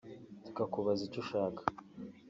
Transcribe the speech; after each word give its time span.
tukakubaza 0.45 1.01
icyo 1.07 1.19
ushaka 1.23 1.61